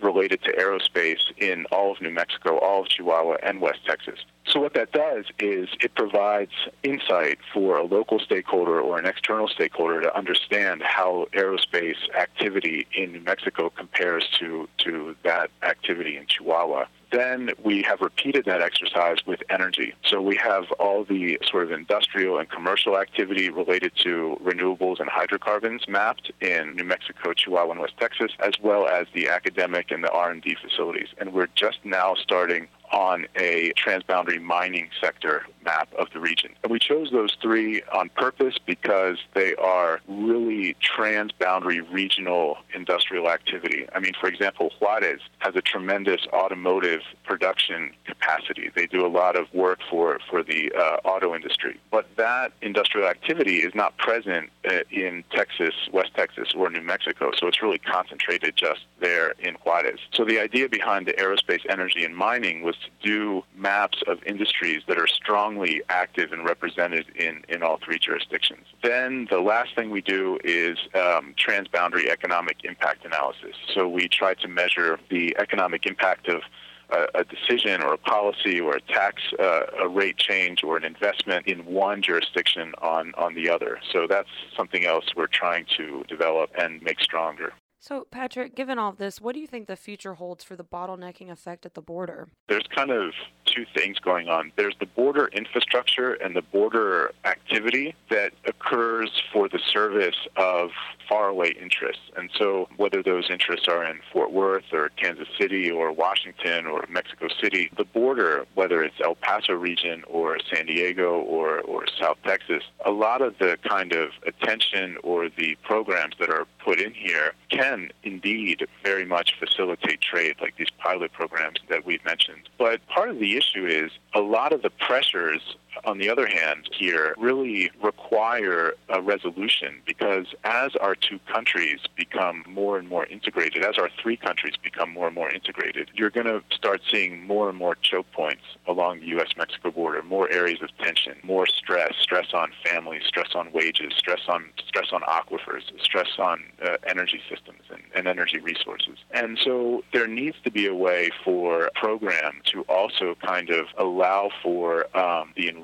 related 0.03 0.43
to 0.43 0.53
aerospace 0.53 1.21
in 1.39 1.67
all 1.67 1.93
of 1.93 2.01
New 2.01 2.11
Mexico, 2.11 2.59
all 2.59 2.83
of 2.83 2.89
Chihuahua, 2.89 3.37
and 3.43 3.61
West 3.61 3.81
Texas. 3.87 4.19
So 4.47 4.61
what 4.61 4.75
that 4.75 4.93
does 4.93 5.25
is 5.39 5.69
it 5.81 5.95
provides 5.95 6.53
insight 6.83 7.39
for 7.53 7.79
a 7.79 7.85
local 7.85 8.19
stakeholder 8.19 8.81
or 8.81 8.99
an 8.99 9.07
external 9.07 9.49
stakeholder 9.49 10.01
to 10.03 10.17
understand 10.17 10.83
how 10.83 11.27
aerospace 11.33 11.97
activity 12.17 12.87
in 12.95 13.13
New 13.13 13.21
Mexico 13.23 13.71
compares 13.71 14.29
to, 14.39 14.69
to 14.79 15.17
that 15.25 15.51
activity 15.63 16.17
in 16.17 16.27
Chihuahua 16.27 16.87
then 17.15 17.51
we 17.63 17.83
have 17.83 18.01
repeated 18.01 18.45
that 18.47 18.61
exercise 18.61 19.19
with 19.25 19.41
energy. 19.49 19.95
So 20.05 20.21
we 20.21 20.37
have 20.37 20.65
all 20.81 21.05
the 21.05 21.39
sort 21.49 21.63
of 21.63 21.71
industrial 21.71 22.39
and 22.39 22.51
commercial 22.51 22.99
activity 22.99 23.51
related 23.51 23.93
to 24.03 24.37
renewables 24.43 24.99
and 24.99 25.09
hydrocarbons 25.09 25.87
mapped 25.87 26.33
in 26.41 26.75
New 26.75 26.85
Mexico, 26.85 27.33
Chihuahua, 27.33 27.71
and 27.73 27.81
West 27.81 27.95
Texas, 27.99 28.33
as 28.41 28.55
well 28.61 28.89
as 28.89 29.07
the 29.15 29.29
academic 29.29 29.93
and 29.93 30.03
the 30.03 30.11
R&D 30.11 30.57
facilities. 30.61 31.09
And 31.19 31.33
we're 31.33 31.49
just 31.55 31.79
now 31.85 32.15
starting 32.15 32.67
on 32.93 33.27
a 33.37 33.73
transboundary 33.73 34.41
mining 34.41 34.89
sector 35.01 35.47
map 35.65 35.89
of 35.99 36.09
the 36.13 36.21
region. 36.21 36.51
And 36.63 36.71
we 36.71 36.79
chose 36.79 37.11
those 37.11 37.37
three 37.41 37.83
on 37.93 38.09
purpose 38.11 38.57
because 38.65 39.19
they 39.35 39.55
are 39.57 40.01
really 40.09 40.77
transboundary 40.97 41.81
regional 41.91 42.59
industrial 42.75 43.29
activity. 43.29 43.87
I 43.95 44.01
mean, 44.01 44.13
for 44.21 44.29
example, 44.29 44.71
Juarez 44.81 45.21
has 45.39 45.57
a 45.57 45.63
tremendous 45.63 46.27
automotive 46.33 47.01
production 47.25 47.93
capacity. 48.05 48.71
They 48.75 48.87
do 48.87 49.05
a 49.07 49.09
lot 49.09 49.37
of 49.37 49.53
work 49.55 49.81
for, 49.91 50.19
for 50.31 50.43
the 50.43 50.73
uh, 50.73 50.99
auto 51.05 51.35
industry. 51.35 51.81
But 51.91 52.07
that 52.17 52.53
industrial 52.63 53.09
activity 53.09 53.59
is 53.59 53.75
not 53.75 53.97
present 53.97 54.51
in 54.91 55.25
Texas, 55.31 55.75
West 55.93 56.13
Texas, 56.15 56.49
or 56.57 56.71
New 56.71 56.81
Mexico. 56.81 57.31
So 57.39 57.47
it's 57.47 57.63
really 57.63 57.79
concentrated 57.79 58.57
just 58.57 58.81
there 59.01 59.35
in 59.39 59.55
Juarez. 59.55 59.99
So 60.13 60.25
the 60.25 60.41
idea 60.41 60.69
behind 60.69 61.07
the 61.07 61.13
aerospace 61.15 61.61
energy 61.69 62.05
and 62.05 62.17
mining 62.17 62.63
was 62.63 62.77
to 62.77 62.91
do 63.07 63.45
maps 63.57 64.03
of 64.07 64.23
industries 64.25 64.83
that 64.89 64.99
are 64.99 65.07
strongly 65.07 65.83
active 65.89 66.33
and 66.33 66.45
represented 66.45 67.07
in, 67.17 67.43
in 67.49 67.63
all 67.63 67.79
three 67.85 67.99
jurisdictions. 67.99 68.67
Then 68.83 69.27
the 69.31 69.41
last 69.41 69.75
thing 69.75 69.91
we 69.91 70.03
do 70.03 70.39
is 70.45 70.79
um, 70.95 71.35
transboundary 71.37 72.09
economic 72.09 72.59
impact 72.65 73.05
analysis. 73.05 73.57
So 73.75 73.89
we 73.89 74.09
try 74.09 74.35
to 74.35 74.49
measure 74.49 74.99
the 75.11 75.37
economic 75.39 75.87
impact 75.87 76.29
of 76.29 76.43
a, 76.91 77.21
a 77.21 77.25
decision 77.25 77.83
or 77.83 77.95
a 77.95 77.99
policy 77.99 78.61
or 78.61 78.77
a 78.77 78.81
tax 78.81 79.23
uh, 79.39 79.67
a 79.81 79.89
rate 79.89 80.17
change 80.17 80.63
or 80.63 80.77
an 80.77 80.85
investment 80.85 81.47
in 81.47 81.65
one 81.65 82.03
jurisdiction 82.03 82.73
on, 82.81 83.13
on 83.17 83.35
the 83.35 83.49
other. 83.49 83.79
So 83.93 84.07
that's 84.09 84.29
something 84.57 84.85
else 84.85 85.05
we're 85.17 85.27
trying 85.27 85.67
to 85.77 86.05
develop 86.09 86.51
and 86.59 86.83
make 86.83 87.01
stronger. 87.01 87.53
So, 87.85 88.07
Patrick, 88.11 88.55
given 88.55 88.79
all 88.79 88.89
of 88.89 88.97
this, 88.97 89.21
what 89.21 89.35
do 89.35 89.41
you 89.41 89.47
think 89.47 89.67
the 89.67 89.77
future 89.77 90.15
holds 90.15 90.43
for 90.43 90.57
the 90.57 90.65
bottlenecking 90.65 91.31
effect 91.31 91.67
at 91.67 91.75
the 91.75 91.83
border? 91.83 92.29
There's 92.49 92.67
kind 92.75 92.91
of 92.91 93.13
two 93.55 93.67
things 93.75 93.99
going 93.99 94.29
on. 94.29 94.53
There's 94.57 94.75
the 94.81 94.87
border 94.87 95.29
infrastructure 95.29 96.15
and 96.15 96.35
the 96.35 96.43
border 96.43 97.13
activity 97.25 97.95
that 98.11 98.33
occurs 98.47 99.11
for 99.33 99.49
the 99.49 99.59
service 99.59 100.17
of 100.37 100.71
faraway 101.09 101.53
interests. 101.53 102.03
And 102.17 102.31
so, 102.39 102.69
whether 102.77 103.03
those 103.03 103.29
interests 103.31 103.69
are 103.69 103.85
in 103.85 104.01
Fort 104.13 104.33
Worth 104.33 104.73
or 104.73 104.91
Kansas 104.97 105.29
City 105.39 105.71
or 105.71 105.93
Washington 105.93 106.67
or 106.67 106.85
Mexico 106.89 107.29
City, 107.41 107.71
the 107.77 107.85
border, 107.85 108.47
whether 108.55 108.83
it's 108.83 108.97
El 109.03 109.15
Paso 109.17 109.53
region 109.53 110.03
or 110.09 110.39
San 110.53 110.67
Diego 110.67 111.21
or, 111.21 111.61
or 111.61 111.85
South 112.01 112.19
Texas, 112.25 112.63
a 112.85 112.91
lot 112.91 113.23
of 113.23 113.37
the 113.39 113.59
kind 113.69 113.93
of 113.93 114.11
attention 114.27 114.97
or 115.03 115.29
the 115.29 115.57
programs 115.63 116.15
that 116.19 116.31
are 116.31 116.47
put 116.65 116.81
in 116.81 116.93
here 116.95 117.33
can 117.51 117.91
indeed 118.03 118.67
very 118.83 119.05
much 119.05 119.35
facilitate 119.39 120.01
trade, 120.01 120.37
like 120.41 120.57
these 120.57 120.71
pilot 120.79 121.13
programs 121.13 121.59
that 121.69 121.85
we've 121.85 122.05
mentioned. 122.05 122.49
But 122.59 122.87
part 122.89 123.11
of 123.11 123.19
the 123.19 123.37
issue 123.37 123.44
is 123.67 123.91
a 124.15 124.21
lot 124.21 124.53
of 124.53 124.63
the 124.63 124.71
pressures 124.71 125.57
on 125.85 125.99
the 125.99 126.09
other 126.09 126.27
hand, 126.27 126.69
here 126.73 127.15
really 127.19 127.71
require 127.83 128.75
a 128.89 129.01
resolution 129.01 129.81
because 129.87 130.27
as 130.45 130.75
our 130.77 130.95
two 130.95 131.19
countries 131.33 131.81
become 131.97 132.45
more 132.47 132.79
and 132.79 132.89
more 132.89 133.07
integrated, 133.07 133.65
as 133.65 133.79
our 133.79 133.91
three 134.01 134.17
countries 134.17 134.55
become 134.63 134.91
more 134.91 135.07
and 135.07 135.15
more 135.15 135.31
integrated, 135.31 135.91
you're 135.95 136.11
going 136.11 136.27
to 136.27 136.43
start 136.51 136.81
seeing 136.91 137.27
more 137.27 137.49
and 137.49 137.59
more 137.59 137.77
choke 137.83 138.11
points 138.13 138.43
along 138.67 139.01
the 139.01 139.07
U.S. 139.07 139.29
Mexico 139.37 139.71
border, 139.71 140.03
more 140.03 140.31
areas 140.31 140.61
of 140.63 140.71
tension, 140.79 141.15
more 141.23 141.47
stress, 141.47 141.95
stress 142.01 142.29
on 142.33 142.53
families, 142.65 143.03
stress 143.07 143.35
on 143.35 143.53
wages, 143.53 143.93
stress 143.97 144.21
on 144.29 144.51
stress 144.67 144.89
on 144.93 145.03
aquifers, 145.03 145.63
stress 145.81 146.19
on 146.19 146.45
uh, 146.65 146.77
energy 146.87 147.21
systems 147.29 147.63
and, 147.71 147.83
and 147.95 148.07
energy 148.07 148.39
resources. 148.39 148.99
And 149.13 149.39
so 149.43 149.83
there 149.93 150.07
needs 150.07 150.37
to 150.45 150.51
be 150.51 150.67
a 150.67 150.75
way 150.75 151.11
for 151.25 151.67
a 151.67 151.71
program 151.73 152.41
to 152.53 152.63
also 152.63 153.17
kind 153.25 153.51
of 153.51 153.67
allow 153.79 154.31
for 154.43 154.85
um, 154.97 155.33
the 155.37 155.49
enrichment 155.49 155.64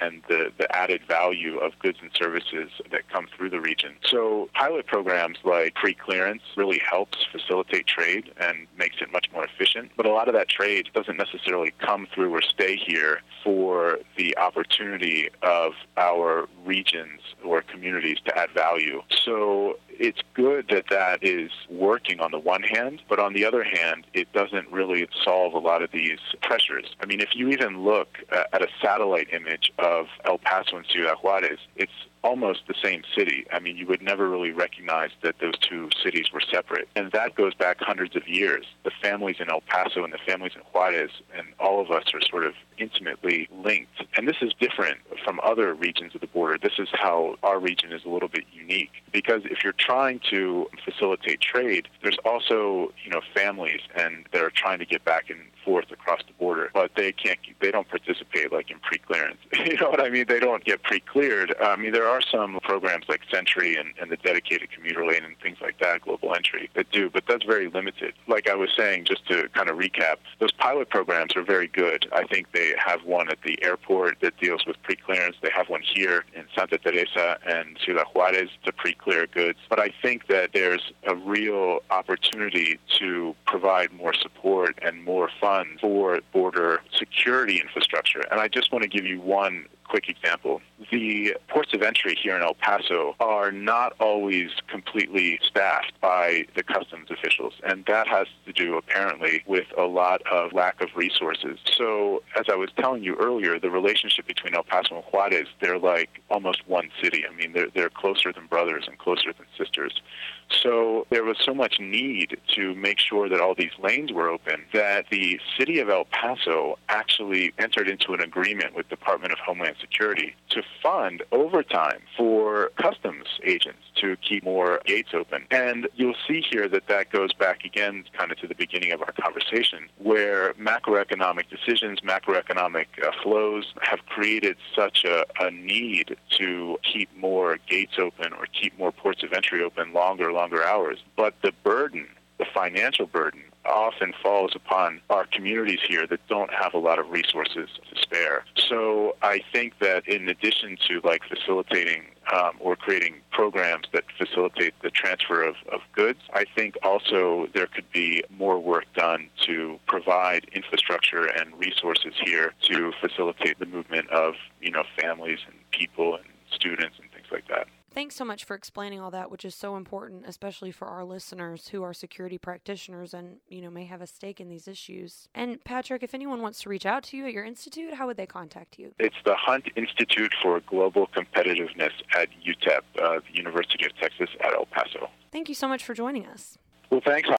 and 0.00 0.22
the, 0.28 0.52
the 0.58 0.74
added 0.76 1.02
value 1.08 1.58
of 1.58 1.78
goods 1.78 1.98
and 2.00 2.10
services 2.14 2.70
that 2.90 3.08
come 3.08 3.26
through 3.36 3.50
the 3.50 3.60
region. 3.60 3.94
So 4.04 4.48
pilot 4.54 4.86
programs 4.86 5.38
like 5.44 5.74
pre-clearance 5.74 6.42
really 6.56 6.80
helps 6.88 7.18
facilitate 7.30 7.86
trade 7.86 8.32
and 8.40 8.66
makes 8.76 8.96
it 9.00 9.12
much 9.12 9.26
more 9.32 9.44
efficient. 9.44 9.92
But 9.96 10.06
a 10.06 10.10
lot 10.10 10.28
of 10.28 10.34
that 10.34 10.48
trade 10.48 10.88
doesn't 10.94 11.16
necessarily 11.16 11.72
come 11.78 12.06
through 12.14 12.34
or 12.34 12.42
stay 12.42 12.76
here 12.76 13.20
for 13.44 13.98
the 14.16 14.36
opportunity 14.38 15.28
of 15.42 15.72
our 15.96 16.48
regions 16.64 17.20
or 17.44 17.62
communities 17.62 18.18
to 18.24 18.36
add 18.36 18.50
value. 18.50 19.02
So 19.24 19.78
it's 19.98 20.20
good 20.34 20.66
that 20.70 20.84
that 20.90 21.22
is 21.22 21.50
working 21.68 22.20
on 22.20 22.30
the 22.30 22.38
one 22.38 22.62
hand, 22.62 23.02
but 23.08 23.18
on 23.18 23.32
the 23.32 23.44
other 23.44 23.64
hand, 23.64 24.06
it 24.14 24.32
doesn't 24.32 24.70
really 24.70 25.08
solve 25.24 25.54
a 25.54 25.58
lot 25.58 25.82
of 25.82 25.90
these 25.90 26.20
pressures. 26.42 26.86
I 27.02 27.06
mean, 27.06 27.20
if 27.20 27.34
you 27.34 27.48
even 27.48 27.82
look 27.82 28.18
uh, 28.32 28.44
at 28.52 28.62
a 28.62 28.68
satellite 28.80 29.28
image 29.32 29.72
of 29.78 30.06
El 30.24 30.38
Paso 30.38 30.76
and 30.76 30.86
Ciudad 30.86 31.16
Juarez, 31.22 31.58
it's 31.76 31.92
almost 32.22 32.62
the 32.66 32.74
same 32.82 33.02
city. 33.16 33.46
I 33.52 33.60
mean, 33.60 33.76
you 33.76 33.86
would 33.86 34.02
never 34.02 34.28
really 34.28 34.52
recognize 34.52 35.10
that 35.22 35.36
those 35.40 35.58
two 35.58 35.88
cities 36.02 36.32
were 36.32 36.40
separate. 36.40 36.88
And 36.96 37.12
that 37.12 37.34
goes 37.34 37.54
back 37.54 37.78
hundreds 37.80 38.16
of 38.16 38.26
years. 38.28 38.66
The 38.84 38.90
families 39.02 39.36
in 39.40 39.50
El 39.50 39.60
Paso 39.62 40.04
and 40.04 40.12
the 40.12 40.18
families 40.26 40.52
in 40.54 40.62
Juarez 40.72 41.10
and 41.36 41.46
all 41.58 41.80
of 41.80 41.90
us 41.90 42.04
are 42.14 42.20
sort 42.20 42.44
of 42.44 42.54
intimately 42.78 43.48
linked. 43.52 44.04
And 44.16 44.26
this 44.26 44.36
is 44.40 44.52
different 44.60 44.98
from 45.24 45.40
other 45.42 45.74
regions 45.74 46.14
of 46.14 46.20
the 46.20 46.26
border. 46.26 46.58
This 46.60 46.78
is 46.78 46.88
how 46.92 47.36
our 47.42 47.58
region 47.58 47.92
is 47.92 48.04
a 48.04 48.08
little 48.08 48.28
bit 48.28 48.44
unique. 48.52 49.02
Because 49.12 49.42
if 49.44 49.64
you're 49.64 49.74
trying 49.78 50.20
to 50.30 50.68
facilitate 50.84 51.40
trade, 51.40 51.88
there's 52.02 52.18
also, 52.24 52.92
you 53.04 53.10
know, 53.10 53.20
families 53.34 53.80
and 53.94 54.26
they're 54.32 54.50
trying 54.50 54.78
to 54.78 54.86
get 54.86 55.04
back 55.04 55.30
and 55.30 55.40
forth 55.64 55.90
across 55.90 56.20
the 56.26 56.32
border, 56.34 56.70
but 56.72 56.90
they 56.96 57.12
can't, 57.12 57.38
they 57.60 57.70
don't 57.70 57.88
participate 57.88 58.52
like 58.52 58.70
in 58.70 58.78
pre-clearance. 58.78 59.38
you 59.52 59.76
know 59.76 59.90
what 59.90 60.00
I 60.00 60.08
mean? 60.08 60.24
They 60.28 60.40
don't 60.40 60.64
get 60.64 60.82
pre-cleared. 60.82 61.54
I 61.60 61.76
mean, 61.76 61.92
there 61.92 62.07
are 62.08 62.20
some 62.20 62.58
programs 62.62 63.06
like 63.08 63.22
SENTRI 63.30 63.78
and, 63.78 63.94
and 64.00 64.10
the 64.10 64.16
dedicated 64.16 64.70
commuter 64.70 65.06
lane 65.06 65.24
and 65.24 65.38
things 65.40 65.58
like 65.60 65.78
that, 65.80 66.02
Global 66.02 66.34
Entry, 66.34 66.70
that 66.74 66.90
do, 66.90 67.10
but 67.10 67.24
that's 67.28 67.44
very 67.44 67.68
limited. 67.68 68.14
Like 68.26 68.48
I 68.48 68.54
was 68.54 68.70
saying, 68.76 69.04
just 69.04 69.26
to 69.28 69.48
kind 69.50 69.68
of 69.68 69.76
recap, 69.76 70.16
those 70.38 70.52
pilot 70.52 70.88
programs 70.90 71.36
are 71.36 71.42
very 71.42 71.68
good. 71.68 72.08
I 72.12 72.24
think 72.24 72.52
they 72.52 72.74
have 72.84 73.04
one 73.04 73.30
at 73.30 73.42
the 73.42 73.62
airport 73.62 74.20
that 74.20 74.38
deals 74.38 74.66
with 74.66 74.80
pre-clearance 74.82 75.18
clearance. 75.18 75.36
They 75.42 75.50
have 75.54 75.68
one 75.68 75.82
here 75.82 76.24
in 76.34 76.44
Santa 76.54 76.78
Teresa 76.78 77.38
and 77.46 77.78
Ciudad 77.84 78.06
Juarez 78.14 78.50
to 78.64 78.72
pre-clear 78.72 79.26
goods. 79.26 79.58
But 79.68 79.80
I 79.80 79.90
think 80.02 80.26
that 80.28 80.50
there's 80.52 80.92
a 81.06 81.14
real 81.14 81.80
opportunity 81.90 82.78
to 82.98 83.34
provide 83.46 83.92
more 83.92 84.14
support 84.14 84.78
and 84.82 85.02
more 85.04 85.30
funds 85.40 85.80
for 85.80 86.20
border 86.32 86.80
security 86.92 87.60
infrastructure. 87.60 88.24
And 88.30 88.40
I 88.40 88.48
just 88.48 88.72
want 88.72 88.82
to 88.82 88.88
give 88.88 89.06
you 89.06 89.20
one 89.20 89.66
quick 89.88 90.08
example. 90.08 90.60
The 90.90 91.36
ports 91.48 91.74
of 91.74 91.82
entry 91.82 92.14
here 92.20 92.36
in 92.36 92.42
El 92.42 92.54
Paso 92.54 93.16
are 93.20 93.50
not 93.50 93.94
always 93.98 94.50
completely 94.68 95.40
staffed 95.42 95.92
by 96.00 96.46
the 96.54 96.62
customs 96.62 97.10
officials, 97.10 97.54
and 97.64 97.84
that 97.86 98.06
has 98.08 98.26
to 98.46 98.52
do 98.52 98.76
apparently 98.76 99.42
with 99.46 99.66
a 99.76 99.84
lot 99.84 100.22
of 100.30 100.52
lack 100.52 100.80
of 100.80 100.88
resources. 100.94 101.58
So, 101.76 102.22
as 102.38 102.46
I 102.50 102.56
was 102.56 102.70
telling 102.78 103.02
you 103.02 103.16
earlier, 103.16 103.58
the 103.58 103.70
relationship 103.70 104.26
between 104.26 104.54
El 104.54 104.64
Paso 104.64 104.96
and 104.96 105.04
Juarez, 105.04 105.48
they're 105.60 105.78
like 105.78 106.20
almost 106.30 106.68
one 106.68 106.90
city. 107.02 107.24
I 107.28 107.34
mean, 107.34 107.52
they're, 107.52 107.68
they're 107.74 107.90
closer 107.90 108.32
than 108.32 108.46
brothers 108.46 108.84
and 108.86 108.98
closer 108.98 109.32
than 109.32 109.46
sisters. 109.56 110.00
So 110.50 111.06
there 111.10 111.24
was 111.24 111.36
so 111.44 111.54
much 111.54 111.78
need 111.78 112.38
to 112.54 112.74
make 112.74 112.98
sure 112.98 113.28
that 113.28 113.40
all 113.40 113.54
these 113.54 113.72
lanes 113.78 114.12
were 114.12 114.28
open 114.28 114.64
that 114.72 115.06
the 115.10 115.40
city 115.58 115.78
of 115.78 115.88
El 115.88 116.04
Paso 116.06 116.78
actually 116.88 117.52
entered 117.58 117.88
into 117.88 118.12
an 118.14 118.20
agreement 118.20 118.74
with 118.74 118.88
Department 118.88 119.32
of 119.32 119.38
Homeland 119.38 119.76
Security 119.80 120.34
to 120.50 120.62
fund 120.82 121.22
overtime 121.32 122.00
for 122.16 122.70
customs 122.76 123.26
agents 123.44 123.80
to 123.96 124.16
keep 124.16 124.44
more 124.44 124.80
gates 124.84 125.10
open. 125.12 125.44
And 125.50 125.88
you'll 125.96 126.14
see 126.26 126.40
here 126.40 126.68
that 126.68 126.86
that 126.88 127.10
goes 127.10 127.32
back 127.32 127.64
again 127.64 128.04
kind 128.12 128.32
of 128.32 128.38
to 128.38 128.46
the 128.46 128.54
beginning 128.54 128.92
of 128.92 129.02
our 129.02 129.12
conversation 129.12 129.88
where 129.98 130.54
macroeconomic 130.54 131.48
decisions, 131.50 132.00
macroeconomic 132.00 132.86
uh, 133.02 133.10
flows 133.22 133.74
have 133.82 134.04
created 134.06 134.56
such 134.74 135.04
a, 135.04 135.24
a 135.40 135.50
need 135.50 136.16
to 136.38 136.78
keep 136.82 137.08
more 137.16 137.58
gates 137.68 137.94
open 137.98 138.32
or 138.32 138.46
keep 138.46 138.76
more 138.78 138.92
ports 138.92 139.22
of 139.22 139.32
entry 139.32 139.62
open 139.62 139.92
longer, 139.92 140.32
longer 140.38 140.64
hours. 140.64 140.98
But 141.16 141.34
the 141.42 141.52
burden, 141.64 142.06
the 142.38 142.46
financial 142.54 143.06
burden, 143.06 143.42
often 143.64 144.14
falls 144.22 144.52
upon 144.54 145.00
our 145.10 145.26
communities 145.26 145.80
here 145.86 146.06
that 146.06 146.20
don't 146.28 146.52
have 146.54 146.72
a 146.74 146.78
lot 146.78 146.98
of 146.98 147.10
resources 147.10 147.68
to 147.90 148.00
spare. 148.00 148.44
So 148.56 149.16
I 149.20 149.40
think 149.52 149.74
that 149.80 150.06
in 150.06 150.28
addition 150.28 150.78
to 150.88 151.00
like 151.04 151.22
facilitating 151.24 152.04
um, 152.32 152.52
or 152.60 152.76
creating 152.76 153.16
programs 153.30 153.86
that 153.92 154.04
facilitate 154.16 154.74
the 154.82 154.90
transfer 154.90 155.42
of, 155.42 155.56
of 155.72 155.80
goods, 155.92 156.20
I 156.32 156.44
think 156.56 156.76
also 156.82 157.48
there 157.52 157.66
could 157.66 157.90
be 157.92 158.22
more 158.30 158.58
work 158.58 158.84
done 158.94 159.28
to 159.46 159.78
provide 159.86 160.46
infrastructure 160.52 161.26
and 161.26 161.58
resources 161.58 162.14
here 162.24 162.54
to 162.70 162.92
facilitate 163.00 163.58
the 163.58 163.66
movement 163.66 164.08
of 164.10 164.34
you 164.60 164.70
know 164.70 164.84
families 165.00 165.40
and 165.46 165.56
people 165.72 166.14
and 166.14 166.24
students 166.50 166.96
and 167.00 167.10
things 167.12 167.26
like 167.30 167.48
that. 167.48 167.66
Thanks 167.98 168.14
so 168.14 168.24
much 168.24 168.44
for 168.44 168.54
explaining 168.54 169.00
all 169.00 169.10
that, 169.10 169.28
which 169.28 169.44
is 169.44 169.56
so 169.56 169.74
important, 169.74 170.22
especially 170.24 170.70
for 170.70 170.86
our 170.86 171.04
listeners 171.04 171.66
who 171.66 171.82
are 171.82 171.92
security 171.92 172.38
practitioners 172.38 173.12
and, 173.12 173.38
you 173.48 173.60
know, 173.60 173.70
may 173.70 173.86
have 173.86 174.00
a 174.00 174.06
stake 174.06 174.40
in 174.40 174.48
these 174.48 174.68
issues. 174.68 175.28
And 175.34 175.64
Patrick, 175.64 176.04
if 176.04 176.14
anyone 176.14 176.40
wants 176.40 176.60
to 176.60 176.68
reach 176.68 176.86
out 176.86 177.02
to 177.06 177.16
you 177.16 177.26
at 177.26 177.32
your 177.32 177.44
institute, 177.44 177.94
how 177.94 178.06
would 178.06 178.16
they 178.16 178.24
contact 178.24 178.78
you? 178.78 178.94
It's 179.00 179.16
the 179.24 179.34
Hunt 179.34 179.64
Institute 179.74 180.32
for 180.40 180.60
Global 180.60 181.08
Competitiveness 181.08 181.90
at 182.16 182.28
UTEP, 182.40 182.82
uh, 183.02 183.18
the 183.28 183.36
University 183.36 183.84
of 183.84 183.96
Texas 183.96 184.30
at 184.44 184.54
El 184.54 184.66
Paso. 184.66 185.10
Thank 185.32 185.48
you 185.48 185.56
so 185.56 185.66
much 185.66 185.82
for 185.82 185.92
joining 185.92 186.24
us. 186.24 186.56
Well, 186.90 187.02
thanks. 187.04 187.28